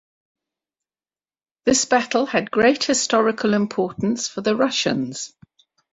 [1.65, 5.35] This battle had great historical importance for the Russians.